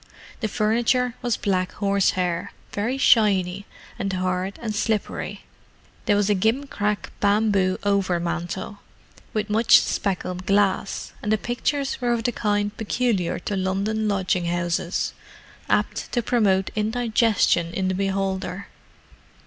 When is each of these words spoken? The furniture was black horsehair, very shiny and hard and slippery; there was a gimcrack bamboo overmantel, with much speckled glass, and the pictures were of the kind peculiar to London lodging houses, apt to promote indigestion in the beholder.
The 0.39 0.47
furniture 0.47 1.13
was 1.21 1.37
black 1.37 1.73
horsehair, 1.73 2.53
very 2.73 2.97
shiny 2.97 3.67
and 3.99 4.11
hard 4.13 4.57
and 4.59 4.73
slippery; 4.73 5.41
there 6.07 6.15
was 6.15 6.27
a 6.27 6.33
gimcrack 6.33 7.11
bamboo 7.19 7.77
overmantel, 7.83 8.79
with 9.31 9.47
much 9.51 9.79
speckled 9.79 10.47
glass, 10.47 11.13
and 11.21 11.31
the 11.31 11.37
pictures 11.37 12.01
were 12.01 12.13
of 12.13 12.23
the 12.23 12.31
kind 12.31 12.75
peculiar 12.75 13.37
to 13.41 13.55
London 13.55 14.07
lodging 14.07 14.45
houses, 14.45 15.13
apt 15.69 16.11
to 16.13 16.23
promote 16.23 16.71
indigestion 16.75 17.71
in 17.71 17.87
the 17.87 17.93
beholder. 17.93 18.69